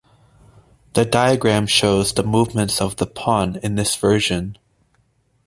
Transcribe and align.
The 0.93 1.05
diagram 1.05 1.67
shows 1.67 2.11
the 2.15 2.23
movements 2.23 2.81
of 2.81 2.95
the 2.95 3.05
pawn 3.05 3.57
in 3.57 3.75
this 3.75 3.95
version. 3.95 4.57